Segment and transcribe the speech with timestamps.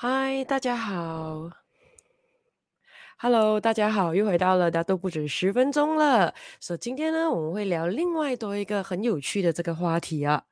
[0.00, 1.50] 嗨，大家好。
[3.18, 6.32] Hello，大家好，又回到了大都不止十分钟了。
[6.60, 10.44] 所以今天呢，我们会聊另外多一个很有趣的这个话题啊。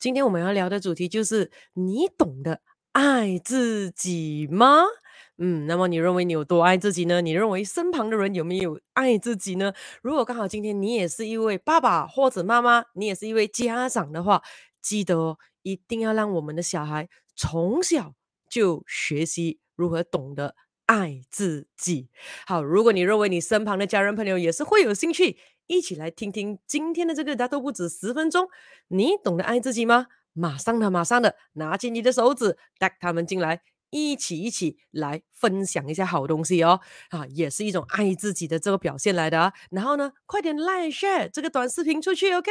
[0.00, 4.82] 今天我们要聊的主题就是：你懂得爱自己吗？
[5.38, 7.20] 嗯，那么你认为你有多爱自己呢？
[7.20, 9.72] 你认为身旁的人有没有爱自己呢？
[10.02, 14.42] 如果刚好今天你也是一位爸爸或者妈妈，你也是一位家长的话，
[14.82, 18.14] 记得哦，一定要让我们的小孩从小。
[18.50, 22.10] 就学习如何懂得爱自己。
[22.46, 28.48] 好，如果你认为你身旁的家人朋友也是会有兴趣，一起来听听今天的这个，大都不止十分钟。
[28.88, 30.08] 你懂得爱自己吗？
[30.32, 33.62] 马上的，马上的，拿起你的手指，带他们进来。
[33.90, 36.80] 一起一起来分享一下好东西哦，
[37.10, 39.52] 啊，也是一种爱自己的这个表现来的啊。
[39.70, 42.50] 然后呢，快点 like share 这个短视频出去，OK？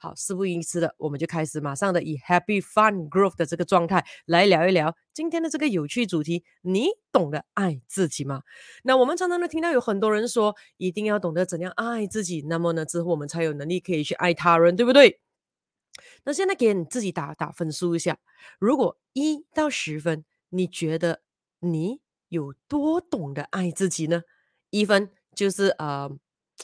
[0.00, 6.44] 好，事不宜迟的，我们就开始，马上的以 happy fun growth 的这个状态来聊一聊今天的这个有趣主题。
[6.62, 8.42] 你懂得爱自己吗？
[8.82, 15.20] 那我们常常都听到有很多人说，一定要懂得怎样爱自己，那么呢，之后我们才有能力可以去爱他人，对不对？
[16.24, 18.18] 那现在给你自己打打分数一下，
[18.58, 20.24] 如果一到十分。
[20.50, 21.22] 你觉得
[21.60, 24.22] 你有多懂得爱自己呢？
[24.70, 26.10] 一分就是呃，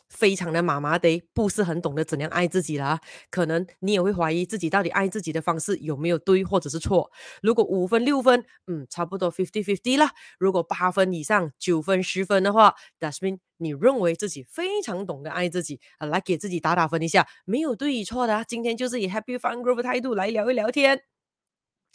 [0.08, 3.00] 非常的麻麻的，不是很懂得怎样爱自己啦。
[3.30, 7.10] 可能你也会怀疑自己到底爱自己的方式有没有对或者是错。
[7.42, 10.12] 如果五分六分，嗯，差不多 fifty fifty 啦。
[10.38, 18.44] 如果八分以上，九分十分的话，that means 你认为自己非常懂得爱自己啊，来给自己打打分一下，没有对与错的啊。
[18.44, 21.13] 今天就是以 happy fun group 态度来聊一聊天。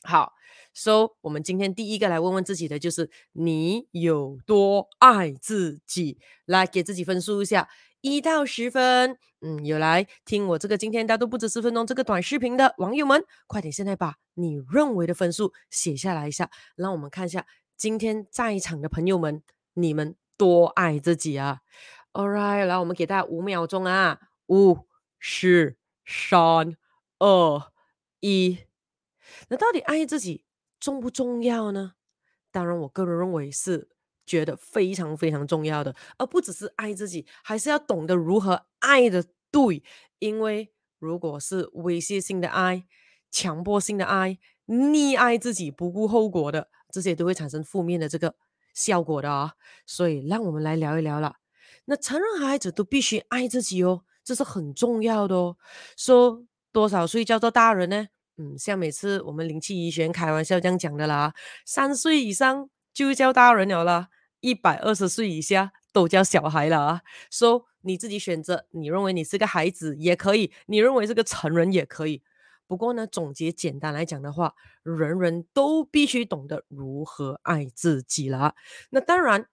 [0.04, 0.34] 好
[0.74, 6.18] ，So 我们今天第一个来问问自己的就是你有多爱自己？
[6.46, 7.68] 来给自己分数一下，
[8.02, 9.18] 一到十分。
[9.42, 19.44] 嗯，有来听我这个今天大都不止十分钟这个短视频的网友们，快点现在把你认为的分数写下来一下，让我们看一下今天在场的朋友们，
[19.74, 21.60] 你们多爱自己啊
[22.14, 24.88] ？All right，来我们给大家五秒钟啊，五、
[25.20, 26.78] 四、三、
[27.20, 27.72] 二、
[28.22, 28.69] 一。
[29.50, 30.46] 那到底爱自己
[30.80, 31.94] 重不重要呢？
[32.52, 33.90] 当然，我个人认为是
[34.26, 39.84] 觉得非常非常重要的，而不只是爱自己，还是要懂得如何爱的对。
[40.20, 42.86] 因为如果是威胁性的爱、
[43.32, 48.36] 强迫性的爱、溺爱自己不顾后果的，这些都会产生负面的这个
[48.74, 49.54] 效果的啊。
[49.86, 51.36] 所以，让我们来聊一聊了。
[51.86, 55.58] 那成人孩子都必须爱自己哦，这是很重要的哦。
[55.96, 58.08] 说多少岁叫做大人呢？
[58.42, 61.34] 嗯，像每次我们灵气医学开玩笑这样讲的啦，
[61.66, 64.08] 三岁以上就叫大人了啦，
[64.40, 67.02] 一百二十岁以下都叫小孩了啊。
[67.30, 72.24] 说、so, 你自己选择，你认为你是个孩子也可以，你认为是个成人也可以。
[72.66, 78.56] 不过呢，总结简单来讲的话，人人都必须懂得如何爱自己了。
[78.90, 79.48] 那当然。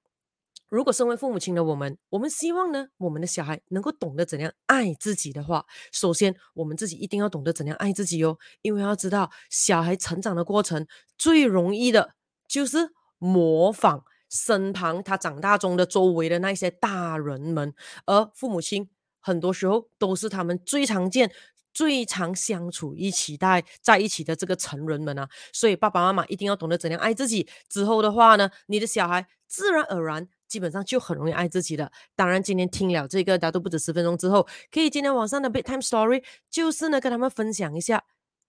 [0.68, 8.36] 如果身为父母亲的我们，我们希望呢，我们的小孩能够懂得怎样爱自己的话，首先我们自己一定要懂得怎样爱自己哦。
[8.62, 12.14] 因为要知道，小孩成长的过程最容易的
[12.48, 17.72] 就是模仿身旁他长大中的周围的那些大人们，
[18.04, 18.90] 而父母亲
[19.20, 21.30] 很多时候都是他们最常见、
[21.72, 25.28] 最常相处一起在在一起的这个成人们啊。
[25.52, 27.48] 所以爸爸妈妈一定要懂得怎样爱自己。
[27.68, 30.28] 之后的话呢，你的小孩自然而然。
[30.48, 31.90] 基本上就很容易爱自己的。
[32.14, 38.04] 当然，今天听了这个，大都不止十分钟之后，可以今天晚上的 bedtime story 就是呢，跟他们分享一下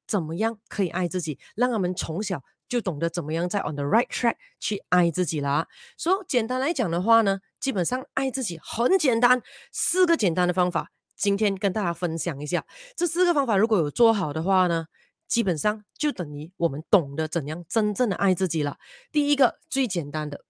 [0.08, 5.68] 怎么样可以爱自己，让他们从小就懂得怎么样在 on the right track 去爱自己啦。
[5.98, 9.42] 所以简单来讲的话呢，基本上爱自己很简单，
[9.72, 12.66] 四个简单的方法，今天跟大家分享一下。
[12.96, 14.86] 这四个方法如果有做好的话呢，
[15.28, 18.78] 基本上就等于我们懂得怎样真正的爱自己了。
[19.12, 20.46] 第一个最简单的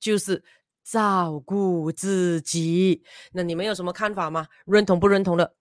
[0.00, 0.42] 就是。
[0.88, 3.02] 照顾自己，
[3.32, 4.46] 那你们有什么看法吗？
[4.66, 5.54] 认同不认同的，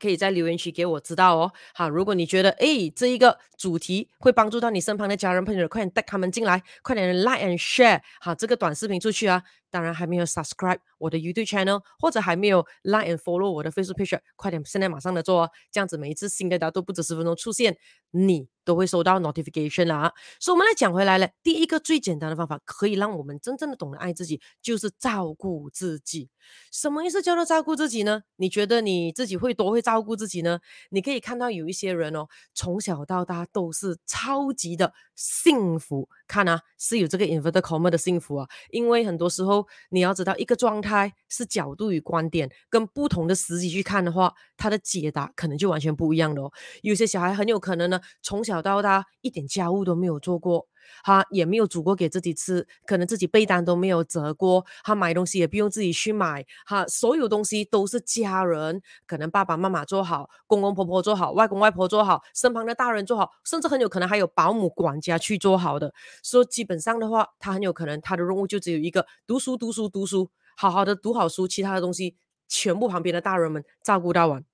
[0.00, 1.52] 可以在留言区给我知道哦。
[1.74, 9.42] 好，如果你觉得诶这一个主题会帮助到你身旁的家人朋友，快点带他们进来，快点 like and share，好，这个短视频出去啊。
[9.72, 17.76] 当然还没有 subscribe 我的 YouTube channel，或者还没有 like and follow 我的 Facebook page，快点现在马上的做哦，这样子每一次新的大都不止十分钟出现，
[18.10, 20.12] 你都会收到 notification 啦。
[20.38, 26.28] 所以我们来讲回来了，第一个最简单的方法，可以让我们真正的懂得爱自己，就是照顾自己。
[26.70, 28.22] 什么意思叫做照顾自己呢？
[28.36, 30.60] 你觉得你自己会多会照顾自己呢？
[30.90, 34.92] 你可以看到有一些人哦，从小到大都是超级的
[35.22, 39.52] 幸福，看啊，是有这个 inverted comma 的幸福啊，因为很多时候。
[39.90, 46.52] 你要知道，一个状态是角度与观点跟不同的时机去看的话，它的解答可能就完全不一样了哦。
[46.80, 50.66] 有些小孩很有可能呢，从小到大一点家务都没有做过。
[51.04, 65.92] 他也没有煮过给自己吃，可能自己被单都没有折过，他买东西也不用自己去买，哈，所有东西都是家人，可能爸爸妈妈做好，公公婆婆做好，外公外婆做好，身旁的大人做好，甚至很有可能还有保姆管家去做好的，
[66.22, 72.16] 所以基本上的话，他很有可能他的任务就只有一个，读书读书读书，好好的读好书，其他的东西
[72.48, 74.44] 全部旁边的大人们照顾到完，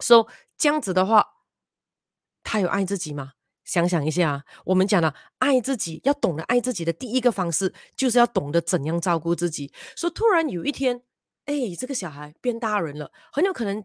[0.00, 1.26] 所以这样子的话，
[2.42, 3.32] 他有爱自己吗？
[3.70, 9.72] 想想一下，我们讲了爱自己，要懂得爱自己的第一个方式，就是要懂得怎样照顾自己。
[9.94, 11.02] 说突然有一天，
[11.44, 13.84] 哎，这个小孩变大人了，很有可能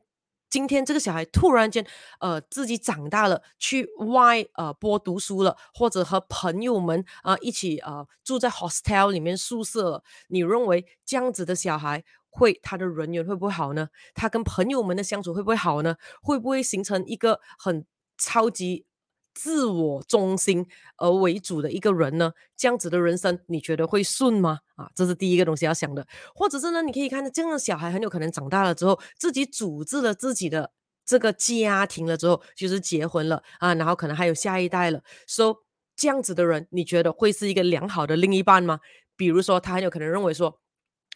[0.49, 1.85] 今天这个小孩突然间，
[2.19, 10.03] 呃，自己长大了，去外呃播读书了，或者和朋友们啊、一起呃住在 hostel 里面宿舍了。
[10.29, 13.89] 你认为这样子的小孩会他的人缘会不会好呢？
[14.15, 15.95] 他跟朋友们的相处会不会好呢？
[16.23, 17.85] 会不会形成一个很
[18.17, 18.87] 超级？
[19.35, 20.65] 自我中心
[20.97, 24.61] 而为主的一个人呢，这样子的人生你觉得会顺吗？
[24.75, 26.07] 啊，这是第一个东西要想的。
[26.33, 30.71] 或者是呢，你可以看到这样的小孩很有可能长大了之后，自己组织了自己的
[31.05, 35.01] 这个家庭了之后，就是结婚了啊，然后可能还有下一代了。
[35.27, 35.59] 说、so,
[35.95, 38.79] 这样子的人，你觉得会是一个良好的另一半吗？
[39.15, 40.59] 比如说，他很有可能认为说。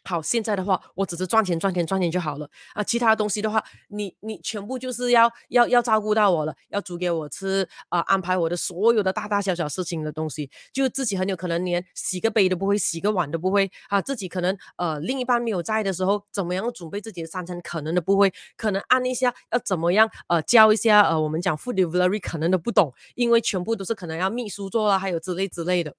[0.04, 2.84] 好，现在的话，我只是赚钱赚钱赚钱就好了啊！
[2.84, 14.02] 其他东西的话，你你全部就是要要要照顾到我了，要煮给我吃啊，安排我的所有的大大小小事情的东西，就自己很有可能连洗个杯都不会，洗个碗都不会啊！
[14.02, 25.94] 自己可能呃另一半没有在的时候，怎么样准备自己的三餐，可能都不会，可能按一下要怎么样呃教一下呃我们讲 food delivery 可能都不懂，因为全部都是可能要秘书做啊，还有之类之类的。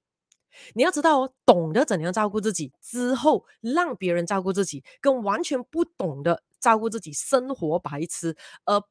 [0.75, 8.83] 你要知道哦，懂得怎样照顾自己之后，让别人照顾自己，跟完全不懂得照顾自己，生活白痴，而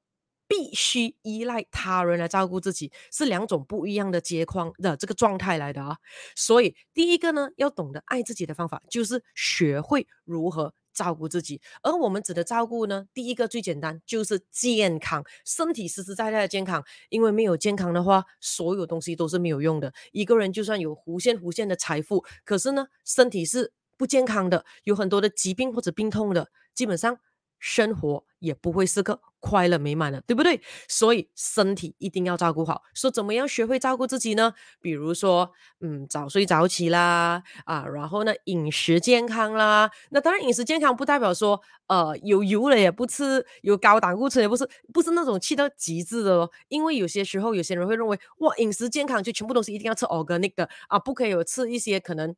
[0.47, 5.97] 必须依赖他人来照顾自己，是两种不一样的结框的这个状态来的啊。
[6.35, 10.73] 所以，第一个呢，要懂得爱自己的方法，就是学会如何。
[10.99, 16.83] 照顾自己，而我们指的照顾呢，第一个最简单就是健康，身体实实在在的健康。
[17.07, 19.93] 因为没有健康的话，所有东西都是没有用的。
[20.11, 27.17] 一个人就算有无限无限的财富，可是呢，身体是不健康的，有很多的疾病或者病痛的，基本上
[27.59, 29.21] 生活也不会是个。
[29.39, 30.61] 快乐美满了，对不对？
[30.87, 32.83] 所以身体一定要照顾好。
[32.93, 34.53] 说怎么样学会照顾自己呢？
[34.81, 35.51] 比如说，
[35.81, 39.89] 嗯，早睡早起啦，啊，然后呢，饮食健康啦。
[40.11, 46.51] 那当然，饮食健康不代表说，呃，有油了也不吃，有高胆固醇也不是，不是那种气到极致的哦。
[46.67, 52.35] 因为有些时候，有些人会认为，哇，饮食健康就全部东西一定要吃 organic 的啊，不可以有吃一些可能。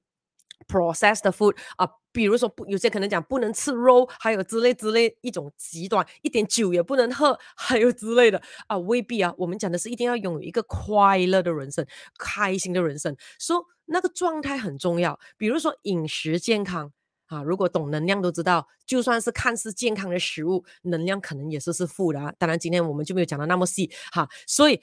[0.68, 9.33] Processed food 啊，比如说不，有些可能讲不能吃肉，还有之类之类一种极端，一点酒也不能喝， 还有之类的啊，未必啊。
[9.38, 11.86] 我们讲的是一定要拥有一个快乐的人生，
[12.18, 15.19] 开心的人生，说、那个状态很重要。
[15.38, 16.92] 比如说饮食健康
[17.25, 22.33] 啊，如果懂能量都知道，就算是看似健康的食物，能量可能也是是负的啊。
[22.38, 24.81] 当然今天我们就没有讲到那么细哈、所以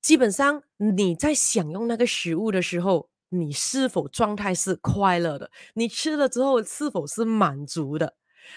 [0.00, 3.11] 基本上你在享用那个食物的时候。
[3.34, 5.50] 你是否状态是快乐的？
[5.74, 8.14] 你吃了之后是否是满足的？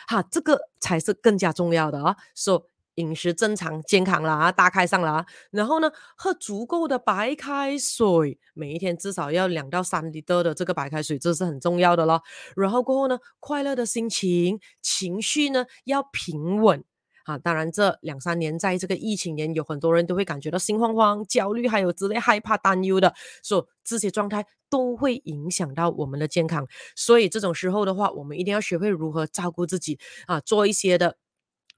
[0.08, 2.18] 哈，这个才是更加重要的啊！
[2.36, 12.22] 说、so, 饮食正常健康啦，大开上啦，然后呢，喝足够的白开水，每一天至少要两到三升的这个白开水，这是很重要的咯。
[12.56, 16.84] 然后过后呢，快乐的心情，情绪呢要平稳。
[17.26, 23.14] 啊，当然，这两三年在这个疫情年，有很多人都会感觉到心慌慌、焦虑，还有之类害怕、担忧的，
[23.44, 26.68] 所以这些状态都会影响到我们的健康。
[26.96, 31.18] 所以这种时候的话，我们一定要学会如何照顾自己啊，做一些的。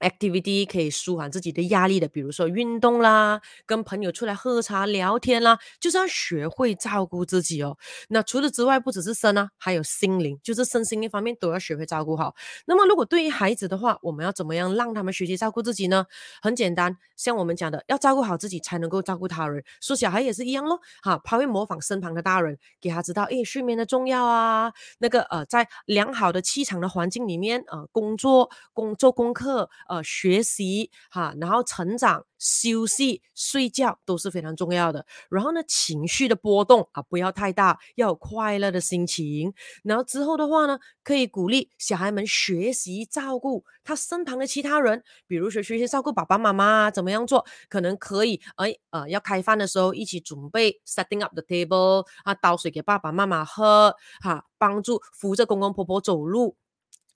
[0.00, 7.76] Activity 可以舒缓自己的压力的，比如说运动啦，跟朋友出来喝茶聊天啦，就是要学会照顾自己哦。
[8.08, 12.34] 那除此之外，不只是身啊，还有心灵，就是身心一方面都要学会照顾好。
[12.66, 16.06] 那么，如果对于孩子的话，我们要怎么样让他们学习照顾自己呢？
[16.42, 19.62] 很简单，像我们讲的，要照顾好自己，才能够照顾他人。
[19.80, 29.68] 说小孩也是一样咯，哈，他会模仿身旁的大人，给他知道，诶，睡眠的重要啊，那个呃，在良好的气场的环境里面，呃，工作、工做功课。
[29.88, 35.04] 呃，学习哈，然后成长、休息、睡觉都是非常重要的。
[35.30, 39.52] 然后呢，情绪的波动啊，不要太大，要有快乐的心情。
[39.82, 47.44] 然后之后的话呢，可以鼓励小孩们学习照顾他身旁的其他人，比如说学习照顾爸爸妈妈，怎么样做？
[47.68, 56.56] 可能可以，哎，呃，要开饭的时候一起准备 setting up the table 啊，倒水给爸爸妈妈喝，哈，帮助扶着公公婆婆走路。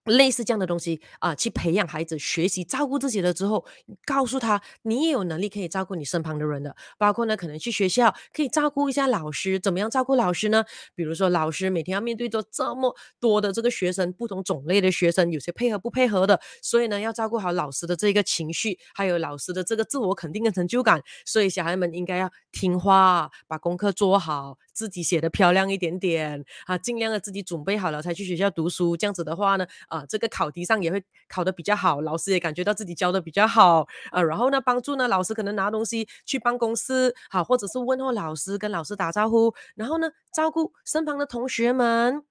[0.05, 3.65] 类似这样的东西啊、去培养孩子学习照顾自己了之后，
[4.05, 10.65] 告诉他你也有能力可以照顾你身旁的人的，包括呢可能去学校可以照顾一下老师，怎么样照顾老师呢？
[10.95, 29.67] 比如说老师每天要面对着这么多的这个学生，不同种类的学生，有些配合不配合的，所以呢要照顾好老师的这个情绪，还有老师的这个自我肯定跟成就感，所以小孩们应该要听话，把功课做好，自己写的漂亮一点点啊，尽量的自己准备好了才去学校读书，这样子的话呢。
[29.89, 42.23] 啊，这个考题上也会考得比较好，老师也感觉到自己教得比较好，啊，然后呢，帮助呢老师可能拿东西去办公室，好，或者是问候老师，跟老师打招呼，然后呢，照顾身旁的同学们，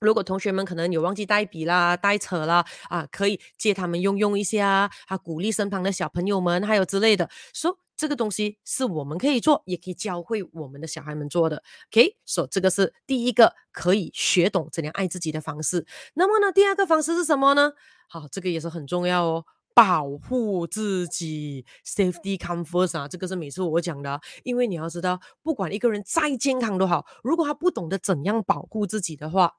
[0.00, 7.81] 如果同学们可能有忘记带笔啦、带册啦，啊，可以借他们用用一下，啊，鼓励身旁的小朋友们，还有之类的，说。
[7.96, 11.62] 这个东西是我们可以做，也可以教会我们的小孩们做的。
[11.90, 15.86] OK，所以这个是第一个可以学懂怎样爱自己的方式。
[16.14, 17.72] 那么呢，第二个方式是什么呢？
[18.08, 19.44] 好，这个也是很重要哦，
[19.74, 29.54] 保护自己，Safety come first 啊，这个是每次我讲的，因为你要知道，不管一个人再健康都好，如果他不懂得怎样保护自己的话，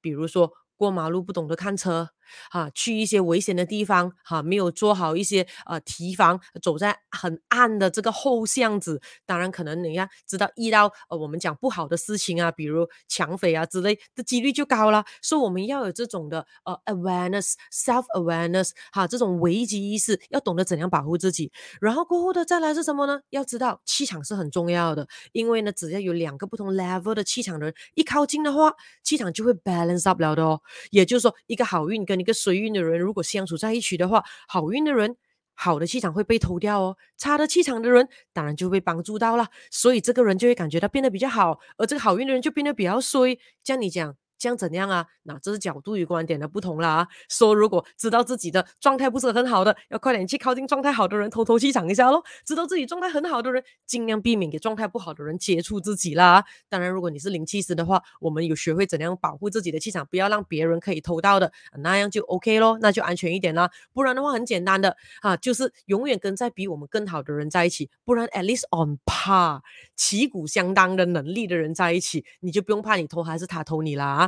[0.00, 2.10] 比如说过马路不懂得看车。
[2.50, 21.50] 哈，去一些危险的地方，哈，没有做好一些呃提防，走在很暗的这个后巷子，当然可能你要知道遇到呃我们讲不好的事情啊，比如抢匪啊之类的几率就高了，所以我们要有这种的呃 awareness，self awareness，哈，这种危机意识，要懂得怎样保护自己。
[21.80, 23.20] 然后过后的再来是什么呢？
[23.30, 30.60] 要知道气场是很重要的，因为呢，只要有两个不同 level 的气场的人一靠近的话，气场就会 balance up 了的哦。
[30.90, 35.16] 也就是说，一个好运跟一个水运的人，如果相处在一起的话，好运的人，
[35.54, 43.38] 好的气场会被偷掉哦，差的气场的人，当然就被帮助到了，所以这个人就会感觉到变得比较好，而这个好运的人就变得比较衰。
[43.62, 44.16] 这样你讲。
[44.38, 45.06] 这样怎样啊？
[45.24, 47.06] 那这是角度与观点的不同啦。
[47.28, 52.24] 说如果知道自己的状态不是很好的，要快点去靠近状态好的人，偷偷气场一下咯。
[52.46, 56.44] 知道自己状态很好的人，尽量避免给状态不好的人接触自己啦。
[56.68, 63.70] 当然，如果你是灵气师的话，我们有学会怎样保护自己的气场，不要让别人可以偷到的，那样就 OK 咯，那就安全一点啦。
[63.92, 69.60] 不然的话，很简单的啊，就是永远跟在比我们更好的人在一起，不然 at least on par
[69.96, 74.27] 旗鼓相当的能力的人在一起，你就不用怕你偷还是他偷你啦。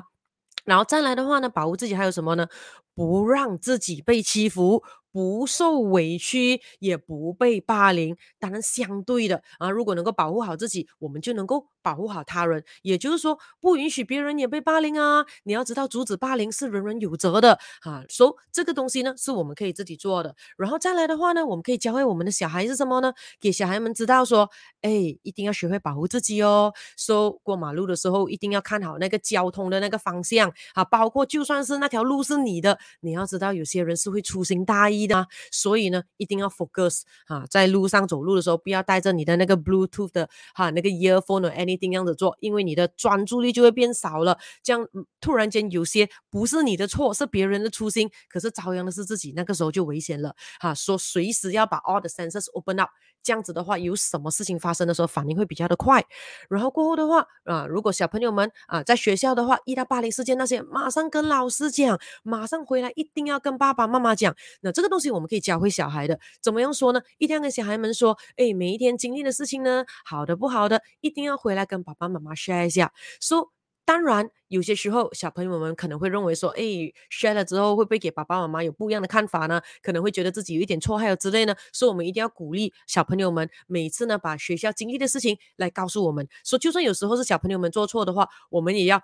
[0.64, 2.46] 然后再来的话呢，保护自己还有什么呢？
[2.94, 4.82] 不让自己被欺负。
[5.12, 8.16] 不受委屈，也不被霸凌。
[8.38, 12.64] 当然，相对的啊，如果能够保护好自己，我们就能够保护好他人。
[12.82, 15.26] 也就是说，不允许别人也被霸凌啊！
[15.42, 18.02] 你要知道，阻止霸凌是人人有责的啊。
[18.08, 20.34] 所以这个东西呢，是我们可以自己做的。
[20.56, 23.12] 然后再来的话呢，我们可以教会我们的小孩是什么呢？
[23.40, 24.48] 给小孩们知道说，
[24.80, 24.90] 哎，
[25.22, 26.72] 一定要学会保护自己哦。
[26.96, 35.00] 说过马路的时候，一定要看好那个交通的那个方向啊，包括就算是那条路是你的，你要知道有些人是会粗心大意。
[35.10, 44.38] 的，所以呢，一定要 focus 啊，在路上走路的时候，不要带着你的那个 Bluetooth 的哈那个 earphone 或一定样子做，因为你的专注力就会变少了。
[44.62, 44.86] 这样
[45.20, 50.74] 突然间有些不是你的错，是别人的粗心，可是遭殃的是自己，那个时候就危险了哈。
[50.74, 52.90] 说随时要把 all the senses open up，
[53.22, 56.04] 这样子的话，有什么事情发生的时候，反应会比较的快。
[56.50, 64.36] 然后过后的话啊，如果小朋友们啊在学校的话，遇到霸凌事件那些，马上跟老师讲，马上回来一定要跟爸爸妈妈讲。
[64.60, 64.90] 那这个。
[64.90, 67.00] 东西我们可以教会小孩的，怎么样说呢？
[67.18, 72.92] 一定要跟小孩们说，哎，每一天经历的事情呢，好的不好的，一定要回来跟爸爸妈妈 share 一下。
[73.20, 73.52] 说，
[73.90, 76.62] 当然有些时候小朋友们可能会认为说，哎
[77.10, 79.60] ，share 了之后会不会给爸爸妈妈有不一样的看法呢？
[79.82, 81.56] 可能会觉得自己有一点错，还有之类呢。
[81.72, 86.28] 所以我们一定要鼓励小朋友们，每次呢把学校经历的事情来告诉我们。
[86.44, 89.02] 说，就算有时候是小朋友们做错的话，我们也要。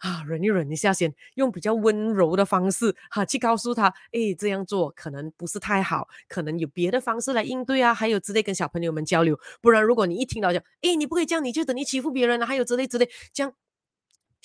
[0.00, 9.40] 啊，忍一忍一下先，用比较温柔的方式哈、去告诉他，哎，这样做可能不是太好，可能有别的方式来应对啊，还有之类跟小朋友们交流。
[9.62, 13.54] 不然，如果你一听到讲，哎，你不可以这样，你就等于欺负别人了，还有之类之类，这样。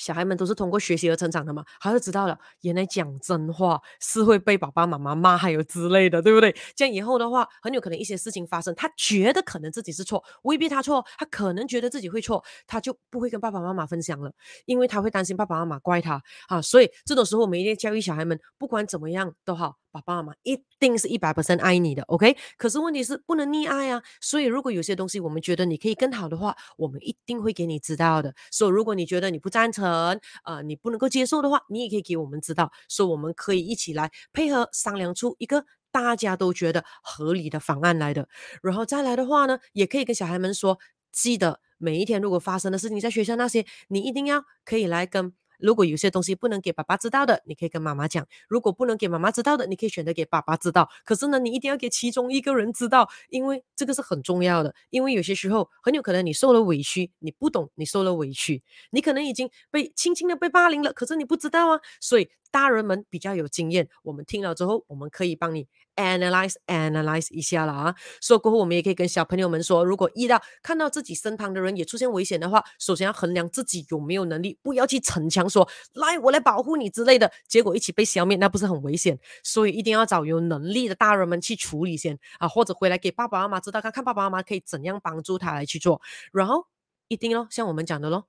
[0.02, 6.56] 小孩们都是通过学习而成长的嘛，他就知道了，原来讲真话是会被爸爸妈妈骂，还有之类的，对不对？
[6.76, 14.34] 这样以后的话，很有可能一些事情发生，他觉得可能自己是错，未必他错，他可能觉得自己会错，他就不会跟爸爸妈妈分享了，
[14.66, 16.60] 因为他会担心爸爸妈妈怪他啊。
[16.60, 19.76] 所以这种时候，我们一定要教育小孩们，不管怎么样都好。
[19.94, 22.38] 爸爸妈妈一定是一百 percent 爱你的，OK？
[22.56, 24.02] 可是问题是不能溺爱啊。
[24.22, 28.34] 所以如果有些东西我们觉得你可以更好的话，我们一定会给你知道的。
[28.52, 29.84] 所以如果你觉得你不赞成，
[30.44, 38.28] 呃，你不能够接受的话，你也可以给我们知道，说我们可以一起来配合商量出一个大家都觉得合理的方案来的。
[38.62, 40.80] 然后再来的话呢，也可以跟小孩们说，
[41.12, 45.34] 记得每一天如果发生的事情，在学校那些，你一定要可以来跟。
[45.62, 50.90] 如果有些东西不能给爸爸知道的，你可以跟妈妈讲；如果不能给妈妈知道的，你可以选择给爸爸知道。
[51.06, 54.74] 可是呢，你一定要给其中一个人知道，因为这个是很重要的。
[54.90, 61.80] 因为有些时候很有可能你受了委屈，你不懂你受了委屈，你可能已经被轻轻的被霸凌了，可是你不知道啊。
[62.00, 65.68] 所以大人们比较有经验，我们听了之后，我们可以帮你。
[65.98, 67.94] Analyze, analyze 一下了啊！
[68.22, 79.20] 说过后，我们也可以跟小朋友们说，如果遇到看到自己身旁的人也出现危险的话，首先要衡量自己有没有能力，不要去逞强说来我来保护你之类的，结果一起被消灭，那不是很危险？
[79.44, 86.66] 所以一定要找有能力的大人们去处理先啊，或者回来给爸爸妈妈知道，看看爸爸妈妈可以怎样帮助他来去做，然后
[87.10, 88.26] 一定咯，像我们讲的咯。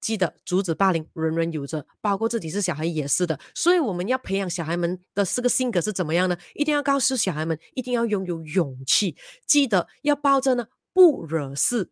[0.00, 3.38] 记得阻止霸凌，人人有责，包括自己是小孩也是的。
[3.54, 6.36] 所以我们要培养小孩们的这个性格是怎么样呢？
[6.54, 9.16] 一定要告诉小孩们，一定要拥有勇气。
[9.46, 11.90] 记得要抱着呢，不惹事，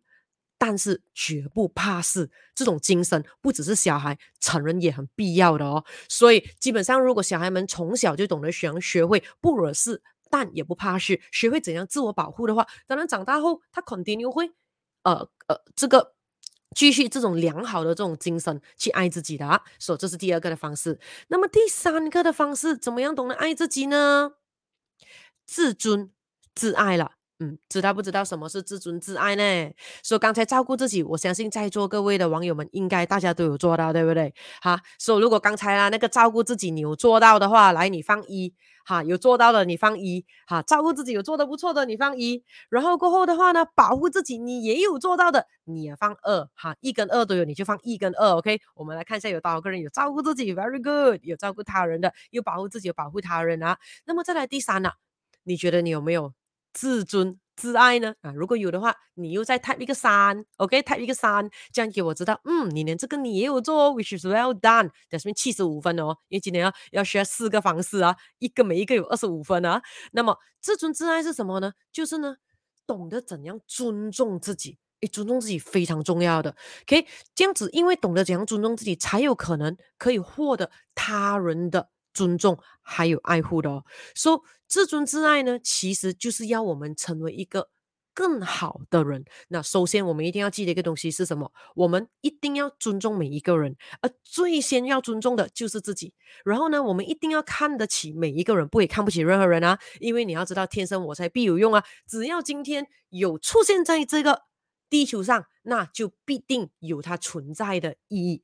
[0.57, 5.83] 但是绝不怕事这种精神，不只是小孩，成人也很必要的哦。
[6.07, 14.49] 所以基本上，如果小孩们从小就懂得学学会不惹事，但也不怕事，学会怎样自我保护的话，当然长大后他肯定又会，
[15.03, 16.16] 呃呃，这个。
[16.75, 20.99] 继续这种良好的这种精神去爱自己的啊，所以这是第二个的方式。
[21.29, 24.33] 那么第三个的方式，怎么样懂得爱自己呢？
[25.45, 26.11] 自尊
[26.53, 27.11] 自爱了。
[27.39, 29.71] 嗯，知道不知道什么是自尊自爱呢？
[30.01, 34.33] 所以刚才照顾自己，我相信在座各位的网友们应该大家都有做到，对不对？
[34.59, 38.51] 哈，所以如果刚才啊那个照顾自己你有做到的话，来你放一，
[38.87, 48.61] 哈，有做到的你放一，哈，照顾自己有做的不错的你放一，然后过后的话呢，保护自己你也有做到的，你也放二，哈，一跟二都有，你就放一跟二，OK？
[48.75, 53.77] 我们来看一下有多少个人有照顾自己，very good，有照顾他人的，有保护自己，有保护他人啊。
[54.05, 54.91] 那么再来第三呢、
[55.43, 56.33] 你觉得你有没有？
[56.73, 58.13] 自尊自爱呢？
[58.21, 69.81] 啊，如果有的话，你又再 type 一个三，OK，type 一个三，这样给我知道，嗯，你连这个你也有做哦，which is well done，这边七十五分哦，因为今天要要学四个方式啊，一个每一个有二十五分啊。
[70.11, 71.73] 那么自尊自爱是什么呢？
[71.91, 72.37] 就是呢，
[72.85, 81.89] 懂得怎样尊重自己，诶，尊重自己非常重要的，OK，这样子，因为懂得怎样尊重自己，才有可能可以获得他人的。
[82.17, 83.83] 尊重还有爱护的哦，
[84.15, 87.69] 说、so, 自尊自爱呢，其实就是要我们成为一个
[88.15, 89.23] 更好的人。
[89.49, 91.53] 那首先我们一定要记得一个东西是什么？
[91.75, 96.15] 我们一定要尊重每一个人，而最先要尊重的就是自己。
[96.43, 99.77] 然后呢，我们一定要看得起每一个人，不也看不起任何人啊。
[99.99, 101.83] 因为你要知道，天生我材必有用啊。
[102.07, 104.41] 只要今天有出现在这个
[104.89, 108.43] 地球上，那就必定有它存在的意义。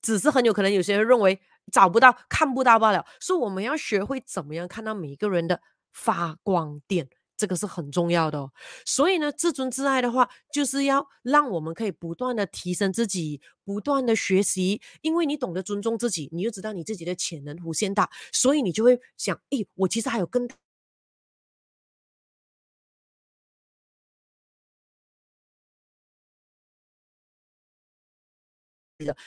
[0.00, 1.38] 只是很有可能有些人认为。
[1.70, 3.04] 找不到，看不到罢了。
[3.20, 5.60] 所以我们要学会怎么样看到每一个人的
[5.92, 8.52] 发光点，这个是很重要的哦。
[8.84, 14.80] 所以呢，自尊自爱的话，就是要让我们可以不断的提升自己，不断的学习。
[15.00, 20.48] 因为你懂得尊重自己，你就知道你自己的潜能无限大，所以你就会想，诶，我其实还有更。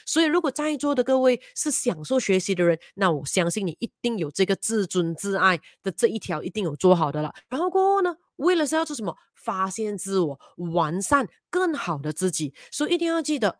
[0.06, 7.34] 所以，如果在座的各位是享受学习的人，那我相信你一定有这个自尊自爱的这一条，一定有做好的了。
[7.48, 9.16] 然后过后呢，为了是要做什么？
[9.34, 10.40] 发现自我，
[10.72, 12.54] 完善更好的自己。
[12.70, 13.58] 所以一定要记得，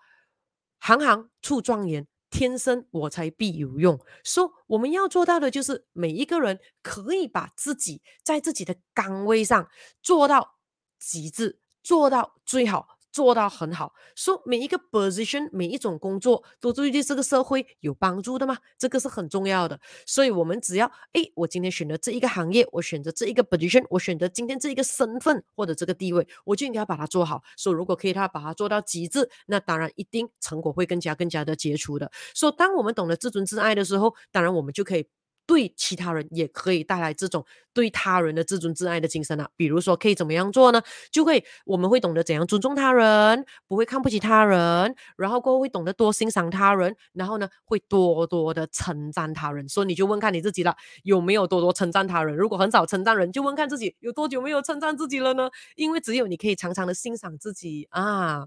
[0.79, 4.01] 行行出状元，天生我才必有用。
[4.25, 9.69] 说、我们要做到的就是，每一个人可以把自己在自己的岗位上
[10.03, 10.55] 做到
[10.99, 12.94] 极致，做到最好。
[13.15, 18.59] 做到很好，说每一个 position，每一种工作都对这个社会有帮助的吗？
[18.77, 19.79] 这个是很重要的。
[20.05, 27.41] 所以，我们只要，诶，我今天选择这一个行业，我选择这一个 position，我选择今天这一个身份或者这个地位，我就应该要把它做好。
[27.57, 32.11] 说，如果可以，他把它做到极致，那当然一定成果会更加更加的杰出的。
[32.35, 35.07] 所以，当我们懂得自尊自爱的时候，当然我们就可以。
[35.47, 39.49] 对其他人也可以带来这种对他人的自尊自爱的精神啊。
[39.57, 40.83] 比如说，可以怎么样做呢？
[41.11, 49.69] 就会我们会懂得怎样尊重他人，不会看不起他人，然后过后会懂得多欣赏他人，然后呢，会多多的称赞他人。
[49.69, 52.37] 所以你就问看你自己了，有没有多多称赞他人？
[52.37, 55.51] 如果很少称赞人，就问看自己有多久没有称赞自己了呢？
[55.77, 58.47] 因为只有你可以常常的欣赏自己啊。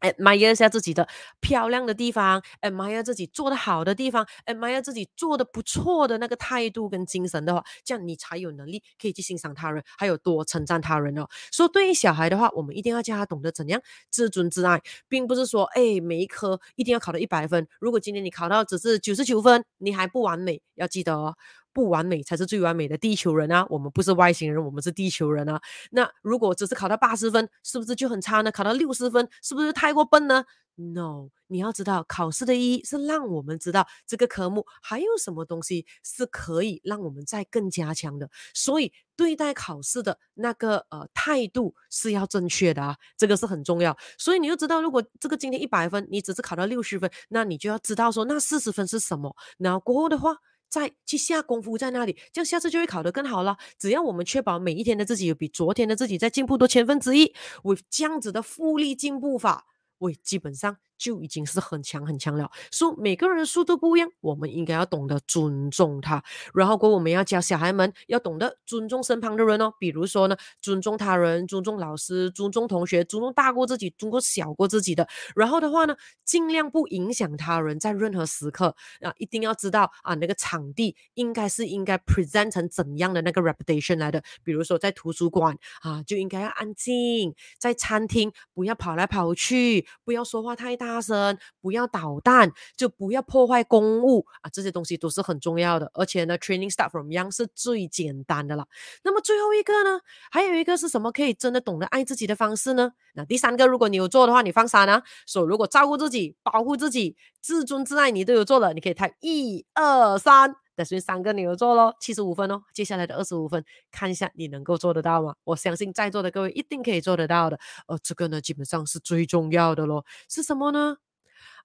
[0.00, 1.06] Admire 一下自己的
[1.40, 11.26] 漂亮的地方，admire 自己做的好的地方，admire 自己做的不错的那个态度跟精神的话，这样你才有能力可以去欣赏他人，还有多称赞他人哦。
[11.50, 13.80] 所以对于小孩的话，我们一定要教他懂得怎样
[14.10, 17.66] 自尊自爱，并不是说，哎，每一科一定要考到一百分。
[17.80, 21.36] 如果今天你考到只是九十九分，你还不完美，要记得哦。
[21.76, 25.60] 不完美才是最完美的地球人啊，我们不是外星人，我们是地球人啊。
[25.90, 28.50] 那如果只是考到八十分，是不是就很差呢？
[28.50, 30.42] 考到六十分，是不是太过笨呢
[30.76, 38.30] ？No，你要知道，考试的意义是让我们知道这个科目还有什么东西是可以让我们再更加强的。
[38.54, 43.94] 所以对待考试的那个呃态度是要正确的啊，这个是很重要。
[44.16, 49.36] 所以你就知道，如果这个今天一百分，你只是考到六十分，那你就要知道说那四十分是什么。
[49.58, 50.34] 然后过后的话，
[50.68, 53.56] 再去下功夫在那里，这样下次就会考得更好了。
[53.78, 59.66] 只要我们确保每一天的自己有比昨天的自己再进步多千分之一我这样子的复利进步法。
[59.98, 62.50] 我，基本上就已经是很强很强了。
[62.70, 66.22] 说每个人的速度不一样，我们应该要懂得尊重他。
[66.54, 69.72] 然后，过我们要教小孩们要懂得尊重身旁的人哦。
[69.78, 75.06] 比如说呢，尊重他人，尊重老师，尊重同学，尊重大过自己，尊重小过自己的。
[75.34, 84.22] 然后的话呢，尽量不影响他人，在任何时刻啊，一定要知道啊，那个场地应该是应该 present 成怎样的那个 reputation 来的。
[84.42, 89.86] 比如说在图书馆啊，就应该要安静；在餐厅不要跑来跑去。
[90.04, 94.50] 不要说话太大声，不要捣蛋，就不要破坏公物啊！
[94.52, 95.90] 这些东西都是很重要的。
[95.94, 98.66] 而且呢，training start from young 是最简单的了。
[99.04, 102.92] 那么最后一个呢，还有一个是什么可以真的懂得爱自己的方式呢？
[103.14, 105.02] 那第三个，如果你有做的话，你放三啊！
[105.26, 110.56] 说如果照顾自己、保护自己、自尊自爱，你都有做了，你可以抬一二三。
[110.76, 112.62] 但是三个你有做咯，七十五分哦。
[112.72, 115.34] 接下来的二十五分，看一下你能够做得到吗？
[115.42, 117.58] 我相信在座的各位一定可以做得到的。
[117.86, 120.04] 而这个呢，基本上是最重要的咯。
[120.28, 120.98] 是什么呢？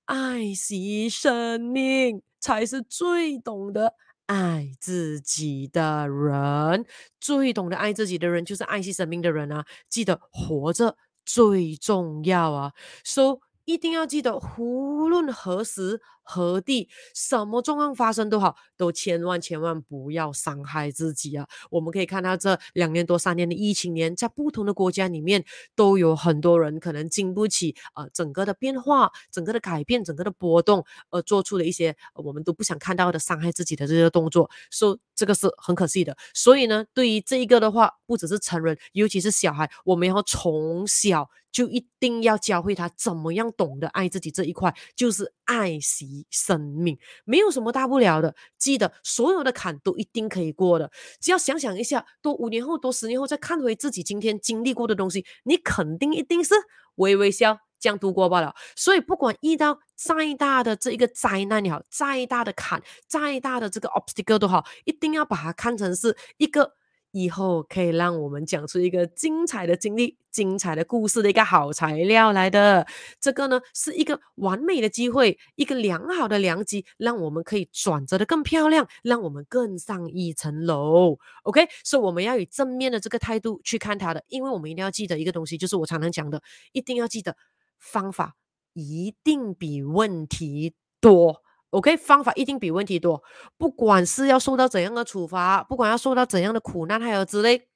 [0.06, 3.94] 爱惜生命才是最懂得
[4.26, 6.86] 爱自己的人。
[7.20, 9.66] 最懂得爱自己的人，就是爱惜生命的人啊！
[9.90, 21.46] 记得活着最重要啊！So 一定要记得，无论何时何地，什么状况发生都好，都千万千万不要伤害自己啊！
[21.70, 25.44] 我们可以看到这两年多三年的疫情年，在不同的国家里面，
[25.76, 36.16] 都有很多人可能经不起呃整个的变化、整个的改变、整个的波动，而做出了一些我们都不想看到的伤害自己的这些动作，所以这个是很可惜的。
[36.34, 41.30] 所以呢，对于这一个的话，不只是成人，尤其是小孩，我们要从小。
[41.52, 48.36] 就一定要教会他怎么样懂得爱自己这一块，就是爱惜生命，没有什么大不了的。
[48.58, 56.54] 记得所有的坎都一定可以过的，只要想想一下，多五年后、多十年后再看回自己今天经历过的东西，你肯定一定是
[56.96, 58.54] 微微笑这样度过罢了。
[58.76, 66.74] 所以不管遇到再大的这一个灾难也好，再大的坎、再大的这个 obstacle 都好，一定要把它看成是一个。
[67.12, 72.88] 以后可以让我们讲出一个精彩的经历、精彩的故事的一个好材料来的。
[73.20, 81.18] 这个呢，是一个完美的机会，一个良好的良机，让我们可以转折的更漂亮，让我们更上一层楼。
[81.44, 87.36] OK，所以我们要以正面的这个态度去看它的，因为我们一定要记得一个东西，就是我常常讲的，一定要记得
[87.78, 88.36] 方法
[88.74, 91.44] 一定比问题多。
[91.72, 93.24] OK，方法一定比问题多。
[93.58, 97.70] 不管是要受到怎样的处罚，不管要受到怎样的苦难，还有之类，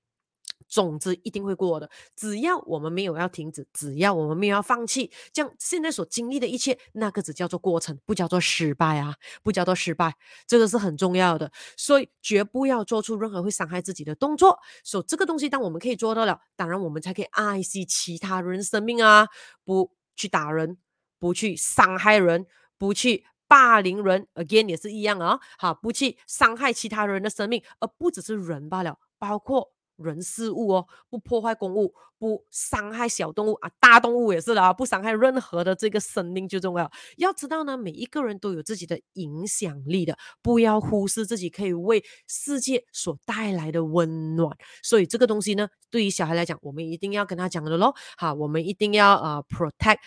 [0.68, 1.90] 总之一定会过的。
[2.14, 10.14] 只要我们没有要停止，只要我们没有要放弃，这样现在所经历的一切，那个只叫做过程，不叫做失败啊，不叫做失败，
[10.46, 11.50] 这个是很重要的。
[11.78, 14.60] 所以绝不要做出任何会伤害自己的动作。
[14.84, 19.30] 所以这个东西，当我们可以做到了，当然我们才可以爱惜其他人生命啊，
[19.64, 20.78] 不去打人，
[21.18, 22.46] 不去伤害人，
[22.78, 23.24] 不去。
[23.56, 36.92] 霸凌人，again 也是一样啊，好，不去伤害其他人的生命，而不只是人罢了，包括人事物哦，不破坏公物，不伤害小动物啊，大动物也是的啊，不伤害任何的这个生命就重要。
[37.16, 44.52] 要知道呢，每一个人都有自己的影响力的，不要忽视自己可以为世界所带来的温暖。
[44.84, 50.00] 所以这个东西呢，对于小孩来讲，我们一定要跟他讲的咯，好，我们一定要呃 protect。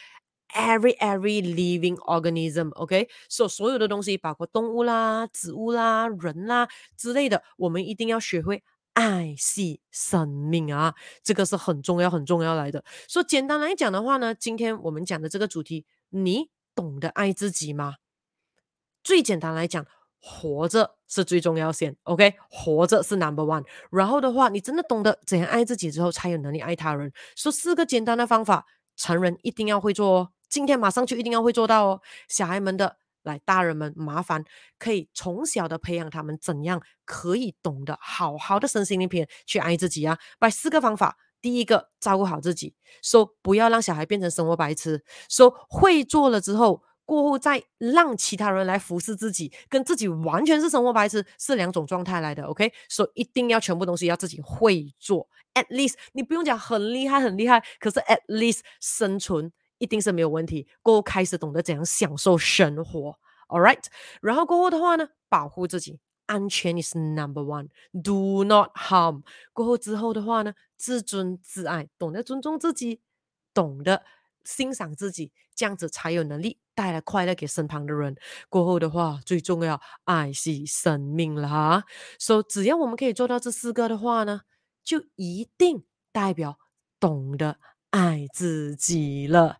[0.54, 12.82] Every every living organism，OK，所、so, 所有的东西，包括动物啦、植物啦、人啦之类的，我们一定要学会爱惜生命啊，这个是很重要、很重要来的。
[13.06, 17.96] 所、以简单来讲的话呢，今天我们讲的这个主题，你懂得爱自己吗？
[19.04, 19.86] 最简单来讲，
[20.18, 23.64] 活着是最重要先，OK，活着是 number one。
[23.90, 27.12] 然后的话，你真的懂得怎样爱自己之后，才有能力爱他人。
[27.36, 30.30] 说、so, 四个简单的方法，成人一定要会做哦。
[30.48, 34.44] 今天马上就一定要会做到哦，小孩们的，来，大人们麻烦
[34.78, 40.18] 可以从小的培养他们怎样可以懂得好好的身心灵片去爱自己啊。
[40.38, 46.82] 把四个方法，第一个照顾好自己，说、不要让小孩变成生活白痴，说、会做了之后。
[47.08, 52.42] 过后再让其他人来服侍自己，跟自己完全是生活白痴是两种状态来的。
[52.44, 55.26] OK，所以一定要全部东西要自己会做。
[55.54, 60.66] At least 你不用讲很厉害很厉害，可是 at least 生存一定是没有问题。
[60.82, 63.18] 过后开始懂得怎样享受生活。
[63.48, 63.84] All right，
[64.20, 66.00] 然后过后的话呢，保护自己。
[66.26, 67.68] 安全 is number one.
[68.02, 69.22] Do not harm.
[69.54, 73.00] 过后之后的话呢，自尊自爱，懂得尊重自己，
[73.54, 74.02] 懂得
[74.44, 78.14] 欣赏自己，这样子才有能力带来快乐给身旁的人。
[78.50, 81.84] 过后的话，最重要，爱惜生命了哈。
[82.18, 84.42] 所以只要我们可以做到这四个的话呢，
[84.84, 86.58] 就一定代表
[87.00, 87.58] 懂得
[87.98, 89.56] 爱自己了。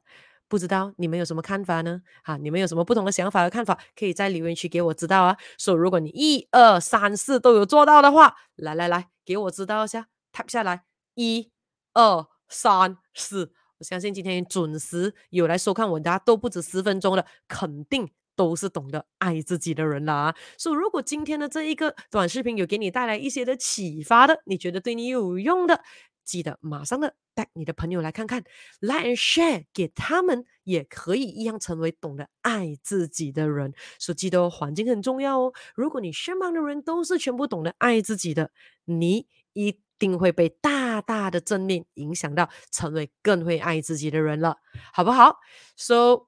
[0.47, 2.01] 不知道你们有什么看法呢？
[2.23, 5.37] 哈，你们有什么不同的想法和看法，可以在留言区给我知道啊。
[5.59, 10.85] 说、so, 如果你一二三四都有做到的话，来来来，给我知道一下，type 下来，
[11.17, 11.51] 一
[11.95, 13.53] 二三四。
[13.79, 20.35] 我相信今天准时有来收看我，大家都不止十分钟了，肯定都是懂得爱自己的人啦。
[20.57, 25.83] 所、so, 以如果今天的这一个短视频有给你带来一些的启发的，你觉得对你有用的，
[26.29, 28.45] 记得马上的带你的朋友来看看
[28.81, 33.73] ，like and share 给他们，也可以一样成为懂得爱自己的人。
[33.99, 35.55] 所以记得哦环境很重要哦。
[35.75, 38.51] 如果你身旁的人都是全部懂得爱自己的，
[38.85, 44.59] 你一定会被大大的正面影响到，成为更会爱自己的人了，
[44.93, 45.39] 好不好
[45.77, 46.27] ？So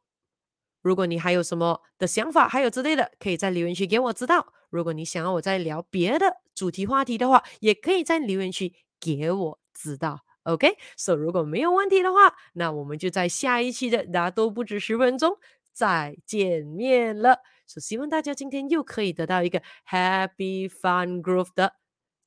[0.81, 4.55] 如果你还有什么的想法，还有之类的，可以在留言区给我知道。
[4.71, 9.60] 如果你想要我再聊别的主题话题的话，也可以在留言区给我。
[9.81, 15.39] 知道，OK，So，、如果没有问题的话，那我们就在下一期的大家都不止十分钟
[15.73, 17.39] 再见面了。
[17.67, 21.75] 所以希望大家今天又可以得到一个 Happy Fun Groove 的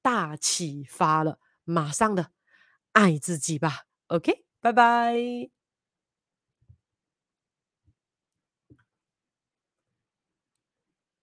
[0.01, 2.31] 大启发了，马上的
[2.93, 5.62] 爱自己吧，OK，拜拜。